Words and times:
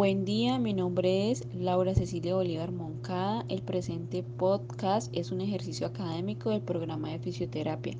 Buen 0.00 0.24
día, 0.24 0.58
mi 0.58 0.72
nombre 0.72 1.30
es 1.30 1.46
Laura 1.52 1.94
Cecilia 1.94 2.34
Bolívar 2.34 2.72
Moncada. 2.72 3.44
El 3.50 3.60
presente 3.60 4.22
podcast 4.22 5.14
es 5.14 5.30
un 5.30 5.42
ejercicio 5.42 5.86
académico 5.86 6.48
del 6.48 6.62
programa 6.62 7.10
de 7.10 7.18
fisioterapia 7.18 7.98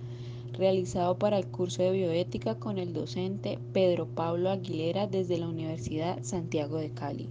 realizado 0.54 1.18
para 1.18 1.36
el 1.36 1.48
curso 1.48 1.82
de 1.82 1.90
bioética 1.90 2.54
con 2.54 2.78
el 2.78 2.94
docente 2.94 3.58
Pedro 3.74 4.06
Pablo 4.06 4.48
Aguilera 4.48 5.08
desde 5.08 5.36
la 5.36 5.48
Universidad 5.48 6.22
Santiago 6.22 6.78
de 6.78 6.88
Cali. 6.88 7.28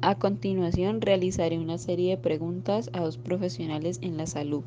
A 0.00 0.18
continuación 0.18 1.00
realizaré 1.00 1.60
una 1.60 1.78
serie 1.78 2.16
de 2.16 2.20
preguntas 2.20 2.90
a 2.92 3.02
dos 3.02 3.18
profesionales 3.18 4.00
en 4.02 4.16
la 4.16 4.26
salud. 4.26 4.64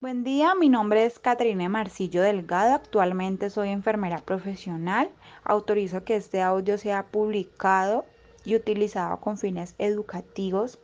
Buen 0.00 0.22
día, 0.22 0.54
mi 0.54 0.68
nombre 0.68 1.06
es 1.06 1.18
Caterina 1.18 1.68
Marcillo 1.70 2.20
Delgado, 2.20 2.74
actualmente 2.74 3.48
soy 3.48 3.70
enfermera 3.70 4.18
profesional. 4.18 5.08
Autorizo 5.44 6.04
que 6.04 6.16
este 6.16 6.42
audio 6.42 6.76
sea 6.76 7.06
publicado 7.06 8.04
y 8.44 8.54
utilizado 8.54 9.18
con 9.20 9.38
fines 9.38 9.74
educativos. 9.78 10.78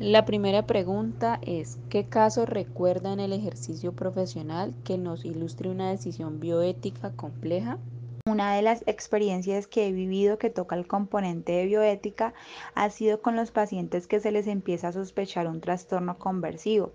La 0.00 0.24
primera 0.24 0.66
pregunta 0.66 1.38
es, 1.42 1.78
¿qué 1.90 2.08
caso 2.08 2.44
recuerda 2.44 3.12
en 3.12 3.20
el 3.20 3.32
ejercicio 3.32 3.92
profesional 3.92 4.74
que 4.82 4.98
nos 4.98 5.24
ilustre 5.24 5.68
una 5.68 5.90
decisión 5.90 6.40
bioética 6.40 7.12
compleja? 7.12 7.78
Una 8.26 8.54
de 8.54 8.62
las 8.62 8.82
experiencias 8.86 9.66
que 9.66 9.86
he 9.86 9.92
vivido 9.92 10.38
que 10.38 10.48
toca 10.48 10.76
el 10.76 10.86
componente 10.86 11.52
de 11.52 11.66
bioética 11.66 12.32
ha 12.74 12.88
sido 12.88 13.20
con 13.20 13.36
los 13.36 13.50
pacientes 13.50 14.06
que 14.06 14.18
se 14.18 14.32
les 14.32 14.46
empieza 14.46 14.88
a 14.88 14.92
sospechar 14.92 15.46
un 15.46 15.60
trastorno 15.60 16.16
conversivo. 16.16 16.94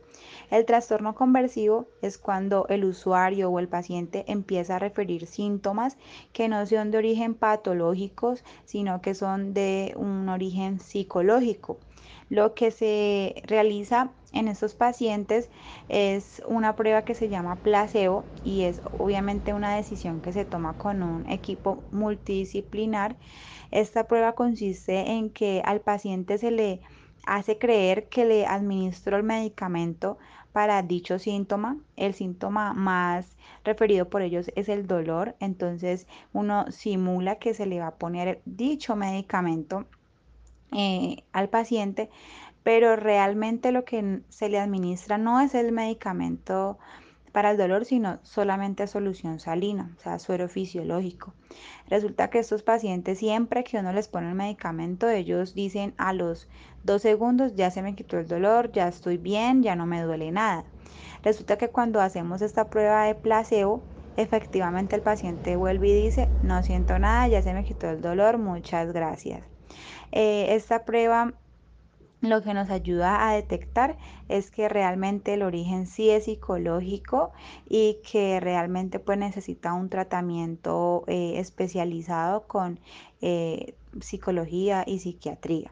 El 0.50 0.66
trastorno 0.66 1.14
conversivo 1.14 1.86
es 2.02 2.18
cuando 2.18 2.66
el 2.70 2.84
usuario 2.84 3.52
o 3.52 3.60
el 3.60 3.68
paciente 3.68 4.26
empieza 4.28 4.78
a 4.78 4.80
referir 4.80 5.28
síntomas 5.28 5.98
que 6.34 6.48
no 6.48 6.66
son 6.66 6.90
de 6.90 6.98
origen 6.98 7.36
patológicos, 7.36 8.44
sino 8.66 9.00
que 9.00 9.14
son 9.14 9.54
de 9.54 9.94
un 9.98 10.30
origen 10.30 10.80
psicológico. 10.80 11.78
Lo 12.30 12.54
que 12.54 12.72
se 12.72 13.42
realiza 13.46 14.14
en 14.32 14.48
estos 14.48 14.76
pacientes 14.76 15.50
es 15.88 16.42
una 16.48 16.76
prueba 16.76 17.02
que 17.04 17.16
se 17.16 17.28
llama 17.30 17.62
placebo 17.64 18.30
y 18.44 18.64
es 18.64 18.82
obviamente 18.92 19.54
una 19.54 19.76
decisión 19.76 20.22
que 20.22 20.32
se 20.32 20.46
toma 20.46 20.78
con 20.78 21.02
un 21.04 21.28
equipo 21.30 21.86
multidisciplinar. 21.92 23.18
Esta 23.72 24.08
prueba 24.08 24.34
consiste 24.34 25.12
en 25.12 25.32
que 25.32 25.62
al 25.66 25.82
paciente 25.82 26.38
se 26.38 26.52
le 26.52 26.82
hace 27.26 27.58
creer 27.58 28.10
que 28.10 28.26
le 28.26 28.46
administro 28.46 29.18
el 29.18 29.24
medicamento 29.24 30.20
para 30.52 30.82
dicho 30.84 31.20
síntoma. 31.20 31.80
El 31.96 32.14
síntoma 32.14 32.74
más 32.74 33.38
referido 33.64 34.10
por 34.10 34.22
ellos 34.22 34.52
es 34.56 34.70
el 34.70 34.88
dolor, 34.88 35.36
entonces 35.40 36.08
uno 36.32 36.72
simula 36.72 37.38
que 37.40 37.54
se 37.56 37.66
le 37.66 37.80
va 37.80 37.88
a 37.88 37.98
poner 37.98 38.42
dicho 38.46 38.96
medicamento 38.96 39.88
eh, 40.72 41.24
al 41.32 41.50
paciente, 41.50 42.10
pero 42.64 42.96
realmente 42.96 43.72
lo 43.72 43.86
que 43.86 44.22
se 44.30 44.50
le 44.50 44.60
administra 44.60 45.18
no 45.18 45.40
es 45.42 45.56
el 45.56 45.72
medicamento 45.72 46.78
para 47.32 47.52
el 47.52 47.58
dolor, 47.58 47.86
sino 47.86 48.20
solamente 48.24 48.88
solución 48.88 49.40
salina, 49.40 49.94
o 49.98 50.02
sea, 50.02 50.20
suero 50.20 50.50
fisiológico. 50.50 51.34
Resulta 51.88 52.30
que 52.30 52.40
estos 52.40 52.64
pacientes, 52.64 53.20
siempre 53.20 53.64
que 53.64 53.78
uno 53.78 53.94
les 53.94 54.08
pone 54.08 54.30
el 54.30 54.36
medicamento, 54.36 55.10
ellos 55.10 55.54
dicen 55.54 55.94
a 55.98 56.14
los 56.14 56.50
dos 56.84 57.02
segundos, 57.02 57.56
ya 57.56 57.72
se 57.72 57.82
me 57.82 57.96
quitó 57.96 58.18
el 58.18 58.28
dolor, 58.28 58.72
ya 58.72 58.88
estoy 58.88 59.18
bien, 59.18 59.64
ya 59.64 59.76
no 59.76 59.86
me 59.86 60.02
duele 60.02 60.32
nada. 60.32 60.66
Resulta 61.24 61.58
que 61.58 61.70
cuando 61.70 62.02
hacemos 62.02 62.42
esta 62.42 62.70
prueba 62.70 63.06
de 63.06 63.16
placebo, 63.16 63.84
efectivamente 64.16 64.96
el 64.96 65.02
paciente 65.02 65.56
vuelve 65.56 65.90
y 65.90 66.04
dice, 66.04 66.34
no 66.42 66.64
siento 66.64 67.00
nada, 67.00 67.28
ya 67.28 67.42
se 67.42 67.54
me 67.54 67.64
quitó 67.64 67.90
el 67.90 68.02
dolor, 68.02 68.38
muchas 68.38 68.92
gracias. 68.92 69.59
Eh, 70.12 70.56
esta 70.56 70.86
prueba 70.86 71.34
lo 72.22 72.42
que 72.42 72.54
nos 72.54 72.70
ayuda 72.70 73.30
a 73.30 73.34
detectar 73.34 73.98
es 74.28 74.52
que 74.52 74.68
realmente 74.68 75.34
el 75.34 75.42
origen 75.42 75.88
sí 75.88 76.10
es 76.10 76.26
psicológico 76.26 77.32
y 77.70 78.00
que 78.10 78.40
realmente 78.40 79.00
pues 79.00 79.18
necesita 79.18 79.74
un 79.74 79.90
tratamiento 79.90 81.06
eh, 81.08 81.40
especializado 81.40 82.46
con 82.46 82.80
eh, 83.22 83.74
psicología 84.02 84.84
y 84.86 85.00
psiquiatría. 85.00 85.72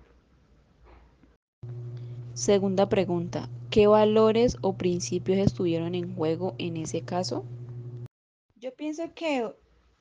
Segunda 2.33 2.87
pregunta, 2.87 3.49
¿qué 3.69 3.87
valores 3.87 4.57
o 4.61 4.73
principios 4.73 5.39
estuvieron 5.39 5.95
en 5.95 6.15
juego 6.15 6.55
en 6.59 6.77
ese 6.77 7.01
caso? 7.01 7.43
Yo 8.55 8.73
pienso 8.75 9.03
que 9.13 9.51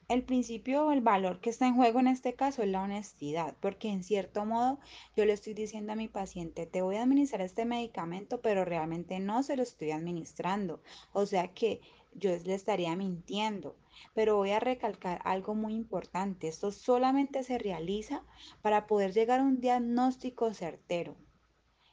el 0.09 0.22
principio 0.22 0.87
o 0.87 0.93
el 0.93 1.00
valor 1.00 1.41
que 1.41 1.50
está 1.50 1.67
en 1.67 1.75
juego 1.75 1.99
en 1.99 2.06
este 2.06 2.34
caso 2.34 2.62
es 2.62 2.69
la 2.69 2.83
honestidad, 2.83 3.56
porque 3.61 3.89
en 3.89 4.05
cierto 4.05 4.44
modo 4.44 4.78
yo 5.17 5.25
le 5.25 5.33
estoy 5.33 5.53
diciendo 5.53 5.93
a 5.93 5.97
mi 5.97 6.06
paciente, 6.06 6.67
te 6.67 6.83
voy 6.83 6.97
a 6.97 7.03
administrar 7.03 7.41
este 7.41 7.65
medicamento, 7.65 8.41
pero 8.41 8.65
realmente 8.65 9.19
no 9.19 9.43
se 9.43 9.56
lo 9.56 9.65
estoy 9.65 9.91
administrando. 9.91 10.81
O 11.12 11.27
sea 11.27 11.49
que 11.49 11.81
yo 12.15 12.31
le 12.31 12.55
estaría 12.55 12.94
mintiendo. 12.97 13.77
Pero 14.15 14.37
voy 14.37 14.50
a 14.50 14.61
recalcar 14.61 15.21
algo 15.25 15.55
muy 15.55 15.75
importante. 15.75 16.49
Esto 16.49 16.71
solamente 16.71 17.43
se 17.43 17.59
realiza 17.59 18.23
para 18.62 18.87
poder 18.87 19.12
llegar 19.12 19.41
a 19.41 19.44
un 19.44 19.61
diagnóstico 19.61 20.53
certero 20.55 21.17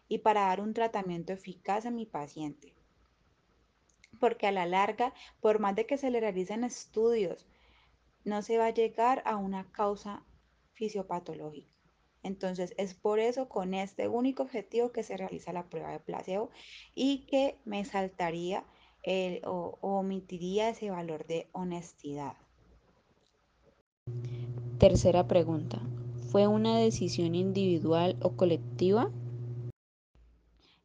y 0.07 0.19
para 0.19 0.41
dar 0.41 0.61
un 0.61 0.73
tratamiento 0.73 1.33
eficaz 1.33 1.85
a 1.85 1.91
mi 1.91 2.05
paciente. 2.05 2.73
Porque 4.19 4.47
a 4.47 4.51
la 4.51 4.65
larga, 4.65 5.13
por 5.41 5.59
más 5.59 5.75
de 5.75 5.85
que 5.85 5.97
se 5.97 6.11
le 6.11 6.19
realicen 6.19 6.63
estudios, 6.63 7.47
no 8.25 8.41
se 8.41 8.57
va 8.57 8.67
a 8.67 8.73
llegar 8.73 9.21
a 9.25 9.37
una 9.37 9.71
causa 9.71 10.23
fisiopatológica. 10.73 11.73
Entonces 12.23 12.73
es 12.77 12.93
por 12.93 13.19
eso 13.19 13.49
con 13.49 13.73
este 13.73 14.07
único 14.07 14.43
objetivo 14.43 14.91
que 14.91 15.03
se 15.03 15.17
realiza 15.17 15.51
la 15.51 15.69
prueba 15.69 15.91
de 15.91 15.99
placebo 15.99 16.49
y 16.95 17.25
que 17.25 17.57
me 17.65 17.83
saltaría 17.83 18.65
o, 19.45 19.77
o 19.81 19.99
omitiría 19.99 20.69
ese 20.69 20.89
valor 20.89 21.27
de 21.27 21.49
honestidad. 21.51 22.33
Tercera 24.77 25.27
pregunta. 25.27 25.81
¿Fue 26.31 26.47
una 26.47 26.77
decisión 26.77 27.35
individual 27.35 28.17
o 28.21 28.31
colectiva? 28.31 29.11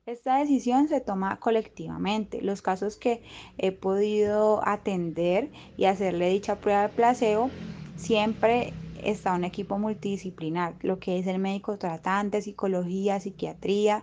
Esta 0.08 0.38
decisión 0.38 0.88
se 0.88 1.02
toma 1.02 1.38
colectivamente. 1.38 2.40
Los 2.40 2.62
casos 2.62 2.96
que 2.96 3.20
he 3.58 3.72
podido 3.72 4.66
atender 4.66 5.50
y 5.76 5.84
hacerle 5.84 6.30
dicha 6.30 6.56
prueba 6.56 6.80
de 6.80 6.88
placebo, 6.88 7.50
siempre 7.94 8.72
está 9.04 9.34
un 9.34 9.44
equipo 9.44 9.78
multidisciplinar, 9.78 10.76
lo 10.80 10.98
que 10.98 11.18
es 11.18 11.26
el 11.26 11.38
médico 11.38 11.76
tratante, 11.76 12.40
psicología, 12.40 13.20
psiquiatría 13.20 14.02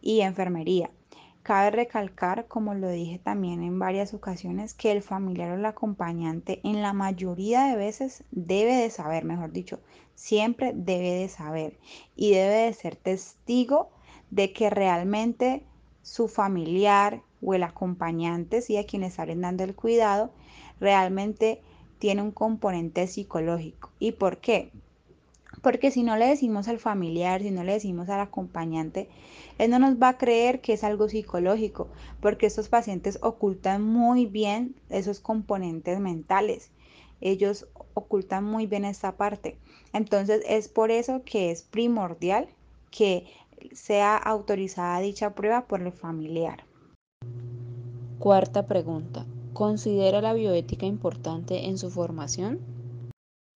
y 0.00 0.22
enfermería. 0.22 0.90
Cabe 1.42 1.72
recalcar, 1.72 2.48
como 2.48 2.72
lo 2.72 2.88
dije 2.88 3.18
también 3.18 3.62
en 3.62 3.78
varias 3.78 4.14
ocasiones, 4.14 4.72
que 4.72 4.92
el 4.92 5.02
familiar 5.02 5.50
o 5.50 5.56
el 5.56 5.66
acompañante 5.66 6.60
en 6.64 6.80
la 6.80 6.94
mayoría 6.94 7.64
de 7.64 7.76
veces 7.76 8.24
debe 8.30 8.76
de 8.76 8.88
saber, 8.88 9.26
mejor 9.26 9.52
dicho, 9.52 9.78
siempre 10.14 10.72
debe 10.74 11.10
de 11.10 11.28
saber 11.28 11.76
y 12.16 12.30
debe 12.30 12.64
de 12.64 12.72
ser 12.72 12.96
testigo 12.96 13.90
de 14.34 14.52
que 14.52 14.68
realmente 14.68 15.62
su 16.02 16.26
familiar 16.26 17.22
o 17.40 17.54
el 17.54 17.62
acompañante, 17.62 18.62
¿sí? 18.62 18.76
a 18.76 18.84
quien 18.84 19.04
está 19.04 19.24
brindando 19.24 19.62
el 19.62 19.76
cuidado, 19.76 20.32
realmente 20.80 21.60
tiene 22.00 22.20
un 22.20 22.32
componente 22.32 23.06
psicológico. 23.06 23.92
¿Y 24.00 24.12
por 24.12 24.38
qué? 24.38 24.72
Porque 25.62 25.92
si 25.92 26.02
no 26.02 26.16
le 26.16 26.26
decimos 26.26 26.66
al 26.66 26.80
familiar, 26.80 27.42
si 27.42 27.52
no 27.52 27.62
le 27.62 27.74
decimos 27.74 28.08
al 28.08 28.20
acompañante, 28.20 29.08
él 29.58 29.70
no 29.70 29.78
nos 29.78 30.02
va 30.02 30.08
a 30.08 30.18
creer 30.18 30.60
que 30.60 30.72
es 30.72 30.82
algo 30.82 31.08
psicológico, 31.08 31.86
porque 32.20 32.46
estos 32.46 32.68
pacientes 32.68 33.20
ocultan 33.22 33.82
muy 33.82 34.26
bien 34.26 34.74
esos 34.90 35.20
componentes 35.20 36.00
mentales. 36.00 36.70
Ellos 37.20 37.68
ocultan 37.94 38.42
muy 38.42 38.66
bien 38.66 38.84
esta 38.84 39.12
parte. 39.12 39.56
Entonces 39.92 40.42
es 40.48 40.66
por 40.66 40.90
eso 40.90 41.22
que 41.24 41.52
es 41.52 41.62
primordial 41.62 42.48
que 42.94 43.26
sea 43.72 44.16
autorizada 44.16 45.00
dicha 45.00 45.34
prueba 45.34 45.66
por 45.66 45.82
el 45.82 45.92
familiar. 45.92 46.64
Cuarta 48.18 48.66
pregunta. 48.66 49.26
¿Considera 49.52 50.20
la 50.20 50.32
bioética 50.34 50.86
importante 50.86 51.66
en 51.66 51.78
su 51.78 51.90
formación? 51.90 52.60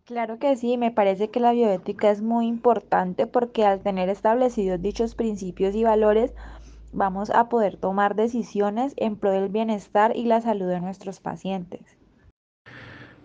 Claro 0.05 0.39
que 0.39 0.57
sí, 0.57 0.77
me 0.77 0.91
parece 0.91 1.29
que 1.29 1.41
la 1.41 1.53
bioética 1.53 2.11
es 2.11 2.23
muy 2.23 2.47
importante 2.47 3.27
porque 3.27 3.65
al 3.65 3.81
tener 3.81 4.09
establecidos 4.09 4.81
dichos 4.81 5.15
principios 5.15 5.75
y 5.75 5.85
valores 5.85 6.33
vamos 6.93 7.31
a 7.31 7.49
poder 7.49 7.77
tomar 7.77 8.15
decisiones 8.15 8.95
en 8.97 9.17
pro 9.17 9.33
del 9.33 9.49
bienestar 9.49 10.17
y 10.17 10.25
la 10.25 10.41
salud 10.41 10.67
de 10.69 10.81
nuestros 10.81 11.21
pacientes. 11.21 11.81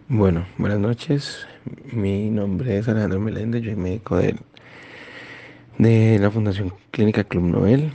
Bueno, 0.10 0.46
buenas 0.58 0.80
noches. 0.80 1.48
Mi 1.94 2.30
nombre 2.30 2.78
es 2.78 2.88
Alejandro 2.90 3.20
Meléndez, 3.20 3.62
yo 3.62 3.72
soy 3.72 3.82
médico 3.82 4.18
del 4.18 4.40
de 5.78 6.20
la 6.20 6.32
Fundación 6.32 6.74
Clínica 6.92 7.24
Club 7.24 7.44
Noel. 7.44 7.92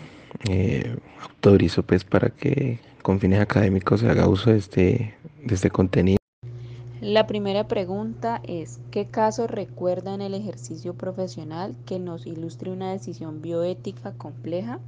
Eh, 0.49 0.97
autorizo 1.23 1.83
pues 1.83 2.05
para 2.05 2.31
que 2.31 2.79
con 3.03 3.21
fines 3.21 3.41
académicos 3.41 4.01
se 4.01 4.09
haga 4.09 4.29
uso 4.29 4.51
de 4.51 4.59
este, 4.59 5.15
de 5.45 5.55
este 5.55 5.71
contenido. 5.71 6.19
La 7.01 7.27
primera 7.27 7.69
pregunta 7.69 8.41
es, 8.43 8.81
¿qué 8.91 9.07
caso 9.07 9.47
recuerda 9.47 10.15
en 10.15 10.21
el 10.21 10.35
ejercicio 10.35 10.95
profesional 10.95 11.77
que 11.87 11.99
nos 11.99 12.27
ilustre 12.27 12.71
una 12.71 12.93
decisión 12.93 13.41
bioética 13.41 14.13
compleja? 14.13 14.81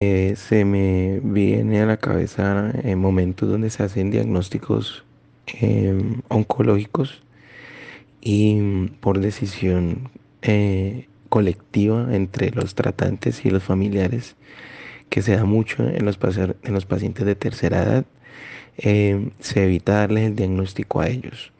Eh, 0.00 0.34
se 0.36 0.64
me 0.64 1.20
viene 1.22 1.82
a 1.82 1.86
la 1.86 1.98
cabeza 1.98 2.72
en 2.82 2.98
momentos 2.98 3.48
donde 3.50 3.68
se 3.68 3.82
hacen 3.82 4.10
diagnósticos 4.10 5.04
em, 5.60 6.22
oncológicos 6.28 7.22
y 8.20 8.54
mm, 8.54 8.88
por 9.00 9.20
decisión 9.20 10.08
eh, 10.42 11.08
colectiva 11.28 12.14
entre 12.14 12.50
los 12.50 12.74
tratantes 12.74 13.44
y 13.44 13.50
los 13.50 13.62
familiares, 13.62 14.36
que 15.08 15.22
se 15.22 15.36
da 15.36 15.44
mucho 15.44 15.88
en 15.88 16.04
los, 16.04 16.18
en 16.62 16.74
los 16.74 16.86
pacientes 16.86 17.26
de 17.26 17.34
tercera 17.34 17.82
edad, 17.82 18.04
em, 18.76 19.30
se 19.40 19.64
evita 19.64 19.94
darles 19.94 20.26
el 20.26 20.36
diagnóstico 20.36 21.00
a 21.00 21.08
ellos. 21.08 21.52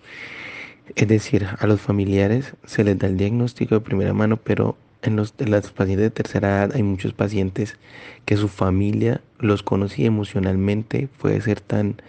Es 0.96 1.08
decir, 1.08 1.46
a 1.58 1.66
los 1.66 1.80
familiares 1.80 2.54
se 2.64 2.84
les 2.84 2.98
da 2.98 3.08
el 3.08 3.16
diagnóstico 3.16 3.76
de 3.76 3.80
primera 3.80 4.14
mano, 4.14 4.36
pero 4.38 4.76
en 5.02 5.16
los, 5.16 5.36
de 5.36 5.48
las 5.48 5.70
pacientes 5.70 6.04
de 6.04 6.10
tercera 6.10 6.48
edad 6.48 6.72
hay 6.74 6.82
muchos 6.82 7.12
pacientes 7.12 7.76
que 8.24 8.36
su 8.36 8.48
familia 8.48 9.20
los 9.38 9.62
conocía 9.62 10.06
emocionalmente, 10.06 11.08
puede 11.18 11.40
ser 11.40 11.60
tan 11.60 12.00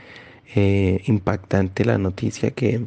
eh, 0.56 1.02
impactante 1.06 1.86
la 1.86 1.98
noticia 1.98 2.52
que, 2.52 2.86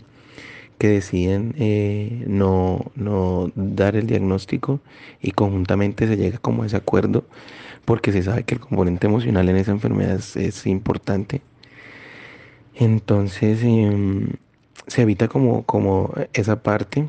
que 0.83 0.89
deciden 0.89 1.55
eh, 1.61 2.25
no, 2.27 2.91
no 2.97 3.53
dar 3.55 3.95
el 3.95 4.09
diagnóstico 4.09 4.81
y 5.21 5.31
conjuntamente 5.31 6.09
se 6.09 6.17
llega 6.17 6.39
como 6.39 6.65
a 6.65 6.67
ese 6.67 6.77
acuerdo 6.77 7.25
porque 7.85 8.11
se 8.11 8.25
sabe 8.25 8.43
que 8.43 8.55
el 8.57 8.61
componente 8.61 9.07
emocional 9.07 9.49
en 9.49 9.59
esa 9.59 9.71
enfermedad 9.71 10.21
es, 10.35 10.67
importante. 10.67 11.41
Entonces 12.75 13.63
em, 13.63 14.31
se 14.89 15.03
evita 15.03 15.29
como, 15.29 15.63
como 15.63 16.13
esa 16.33 16.65
parte 16.65 17.09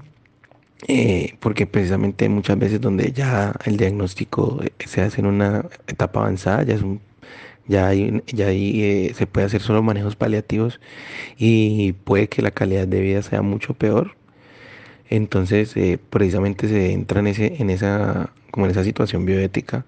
eh, 0.87 1.35
porque 1.39 1.65
precisamente 1.65 2.29
muchas 2.29 2.59
veces 2.59 2.79
donde 2.79 3.11
ya 3.11 3.55
el 3.65 3.77
diagnóstico 3.77 4.59
eh, 4.63 4.69
se 4.85 5.01
hace 5.01 5.21
en 5.21 5.25
una 5.25 5.65
etapa 5.87 6.19
avanzada, 6.19 6.61
ya 6.61 6.75
es 6.75 6.83
un, 6.83 7.01
ya 7.67 7.87
ahí, 7.87 8.21
ya 8.27 8.47
ahí 8.47 8.83
eh, 8.83 9.13
se 9.15 9.27
puede 9.27 9.47
hacer 9.47 9.61
solo 9.61 9.83
manejos 9.83 10.15
paliativos 10.15 10.79
y 11.37 11.93
puede 11.93 12.27
que 12.29 12.41
la 12.41 12.51
calidad 12.51 12.87
de 12.87 13.01
vida 13.01 13.21
sea 13.21 13.41
mucho 13.41 13.73
peor. 13.73 14.15
Entonces, 15.09 15.75
precisamente 16.09 16.67
se 16.67 16.91
entra 16.91 17.19
en 17.19 17.27
ese, 17.27 17.61
en 17.61 17.69
esa, 17.69 18.31
como 18.51 18.65
en 18.65 18.71
esa 18.71 18.83
situación 18.83 19.25
bioética. 19.25 19.85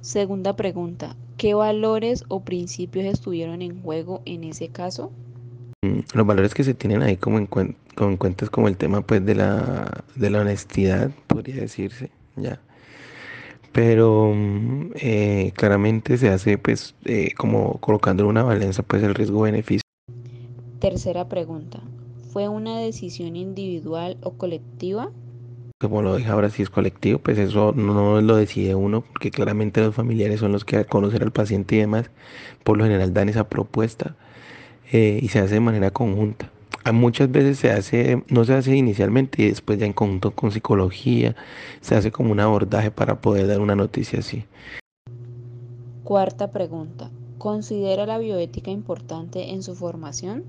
Segunda 0.00 0.56
pregunta, 0.56 1.14
¿qué 1.36 1.54
valores 1.54 2.24
o 2.28 2.40
principios 2.40 3.04
estuvieron 3.04 3.62
en 3.62 3.82
juego 3.82 4.22
en 4.24 4.44
ese 4.44 4.68
caso? 4.68 5.12
Mm, 5.82 6.00
los 6.14 6.26
valores 6.26 6.52
que 6.54 6.64
se 6.64 6.74
tienen 6.74 7.02
ahí 7.02 7.16
como 7.16 7.38
en, 7.38 7.46
como 7.46 8.10
en 8.10 8.16
cuenta 8.16 8.44
es 8.44 8.50
como 8.50 8.68
el 8.68 8.76
tema 8.76 9.02
pues 9.02 9.24
de 9.24 9.34
la, 9.34 10.04
de 10.16 10.30
la 10.30 10.40
honestidad, 10.40 11.10
podría 11.26 11.56
decirse, 11.56 12.10
ya. 12.36 12.60
Pero 13.72 14.32
mm, 14.34 14.90
eh, 14.96 15.52
claramente 15.54 16.18
se 16.18 16.28
hace 16.28 16.58
pues 16.58 16.94
eh, 17.04 17.32
como 17.36 17.78
colocando 17.78 18.24
en 18.24 18.30
una 18.30 18.42
balanza 18.42 18.82
pues 18.82 19.02
el 19.02 19.14
riesgo-beneficio. 19.14 19.82
Tercera 20.80 21.28
pregunta, 21.28 21.80
¿fue 22.32 22.48
una 22.48 22.78
decisión 22.78 23.36
individual 23.36 24.16
o 24.22 24.32
colectiva? 24.32 25.10
Como 25.80 26.02
lo 26.02 26.16
dije 26.16 26.28
ahora, 26.28 26.50
si 26.50 26.62
es 26.62 26.68
colectivo, 26.68 27.18
pues 27.20 27.38
eso 27.38 27.72
no 27.74 28.20
lo 28.20 28.36
decide 28.36 28.74
uno, 28.74 29.00
porque 29.00 29.30
claramente 29.30 29.80
los 29.80 29.94
familiares 29.94 30.40
son 30.40 30.52
los 30.52 30.66
que 30.66 30.84
conocen 30.84 31.22
al 31.22 31.32
paciente 31.32 31.76
y 31.76 31.78
demás, 31.78 32.10
por 32.64 32.76
lo 32.76 32.84
general 32.84 33.14
dan 33.14 33.30
esa 33.30 33.48
propuesta 33.48 34.14
eh, 34.92 35.18
y 35.22 35.28
se 35.28 35.38
hace 35.38 35.54
de 35.54 35.60
manera 35.60 35.90
conjunta. 35.90 36.50
Muchas 36.92 37.30
veces 37.30 37.58
se 37.58 37.70
hace, 37.70 38.22
no 38.28 38.44
se 38.44 38.54
hace 38.54 38.76
inicialmente 38.76 39.42
y 39.42 39.48
después 39.48 39.78
ya 39.78 39.86
en 39.86 39.92
conjunto 39.92 40.32
con 40.32 40.52
psicología, 40.52 41.36
se 41.80 41.94
hace 41.94 42.10
como 42.10 42.32
un 42.32 42.40
abordaje 42.40 42.90
para 42.90 43.20
poder 43.20 43.46
dar 43.46 43.60
una 43.60 43.76
noticia 43.76 44.20
así. 44.20 44.44
Cuarta 46.04 46.50
pregunta. 46.50 47.10
¿Considera 47.38 48.04
la 48.04 48.18
bioética 48.18 48.70
importante 48.70 49.50
en 49.50 49.62
su 49.62 49.74
formación? 49.74 50.44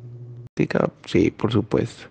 Sí, 1.05 1.31
por 1.31 1.51
supuesto. 1.51 2.07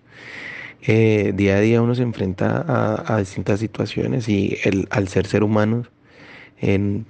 Eh, 0.82 1.32
día 1.34 1.56
a 1.56 1.60
día 1.60 1.82
uno 1.82 1.94
se 1.94 2.02
enfrenta 2.02 2.64
a, 3.06 3.18
distintas 3.18 3.60
situaciones 3.60 4.28
y 4.28 4.56
el, 4.64 4.88
al 4.90 5.08
ser 5.08 5.26
ser 5.26 5.42
humano 5.42 5.84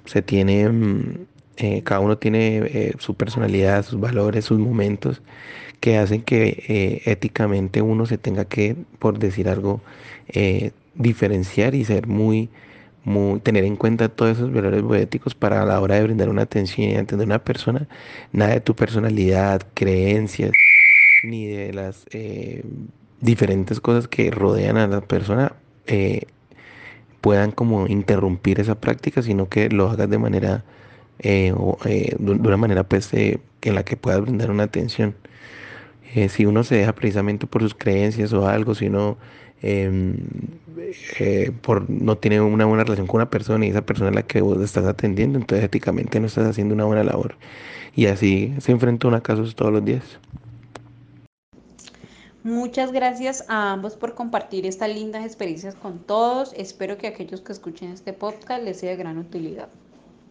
se 0.05 0.21
tiene 0.21 0.67
mm, 0.67 1.27
eh, 1.61 1.83
cada 1.83 2.01
uno 2.01 2.17
tiene 2.17 2.57
eh, 2.57 2.95
su 2.97 3.13
personalidad, 3.13 3.85
sus 3.85 3.99
valores, 3.99 4.45
sus 4.45 4.57
momentos 4.57 5.21
que 5.79 5.99
hacen 5.99 6.23
que 6.23 6.63
eh, 6.67 7.01
éticamente 7.05 7.83
uno 7.83 8.07
se 8.07 8.17
tenga 8.17 8.45
que, 8.45 8.75
por 8.97 9.19
decir 9.19 9.47
algo, 9.47 9.81
diferenciar 10.95 11.75
y 11.75 11.85
ser 11.85 12.07
muy, 12.07 12.49
muy, 13.03 13.39
tener 13.41 13.63
en 13.63 13.75
cuenta 13.75 14.09
todos 14.09 14.37
esos 14.37 14.51
valores 14.51 14.81
bioéticos 14.81 15.35
para 15.35 15.61
a 15.61 15.65
la 15.65 15.79
hora 15.79 15.95
de 15.95 16.03
brindar 16.03 16.29
una 16.29 16.43
atención 16.43 16.89
y 16.89 16.95
entender 16.95 17.25
a 17.25 17.29
una 17.35 17.43
persona, 17.43 17.87
nada 18.31 18.53
de 18.53 18.61
tu 18.61 18.75
personalidad, 18.75 19.61
creencias, 19.75 20.51
ni 21.23 21.45
de 21.45 21.73
las 21.73 22.05
diferentes 23.19 23.79
cosas 23.79 24.07
que 24.07 24.31
rodean 24.31 24.77
a 24.77 24.87
la 24.87 25.01
persona 25.01 25.53
puedan 27.21 27.51
como 27.51 27.85
interrumpir 27.87 28.59
esa 28.59 28.75
práctica, 28.75 29.21
sino 29.21 29.47
que 29.47 29.69
lo 29.69 29.89
hagas 29.89 30.09
de 30.09 30.17
manera 30.17 30.63
eh, 31.23 31.53
o, 31.55 31.77
eh, 31.85 32.15
de 32.17 32.31
una 32.31 32.57
manera 32.57 32.83
pues 32.83 33.13
eh, 33.13 33.39
en 33.61 33.75
la 33.75 33.83
que 33.83 33.95
puedas 33.95 34.21
brindar 34.21 34.49
una 34.49 34.63
atención. 34.63 35.15
si 36.29 36.45
uno 36.45 36.63
se 36.63 36.75
deja 36.75 36.93
precisamente 36.93 37.47
por 37.47 37.61
sus 37.61 37.75
creencias 37.75 38.33
o 38.33 38.47
algo, 38.47 38.75
si 38.75 38.87
uno 38.87 39.17
em, 39.61 40.17
por, 41.61 41.89
no 41.89 42.17
tiene 42.17 42.41
una 42.41 42.65
buena 42.65 42.83
relación 42.83 43.07
con 43.07 43.17
una 43.17 43.29
persona 43.29 43.65
y 43.65 43.69
esa 43.69 43.85
persona 43.85 44.09
es 44.09 44.15
la 44.15 44.23
que 44.23 44.41
vos 44.41 44.59
estás 44.61 44.85
atendiendo, 44.85 45.37
entonces 45.39 45.63
éticamente 45.65 46.19
no 46.19 46.27
estás 46.27 46.47
haciendo 46.47 46.73
una 46.73 46.85
buena 46.85 47.03
labor. 47.03 47.35
Y 47.95 48.07
así 48.07 48.53
se 48.59 48.71
enfrenta 48.71 49.15
a 49.15 49.21
casos 49.21 49.55
todos 49.55 49.71
los 49.71 49.85
días. 49.85 50.03
Muchas 52.43 52.91
gracias 52.91 53.45
a 53.49 53.71
ambos 53.71 53.95
por 53.95 54.15
compartir 54.15 54.65
estas 54.65 54.89
lindas 54.89 55.23
experiencias 55.23 55.75
con 55.75 55.99
todos. 55.99 56.53
Espero 56.57 56.97
que 56.97 57.05
aquellos 57.05 57.41
que 57.41 57.51
escuchen 57.51 57.91
este 57.91 58.13
podcast 58.13 58.63
les 58.63 58.79
sea 58.79 58.89
de 58.89 58.95
gran 58.95 59.19
utilidad. 59.19 59.69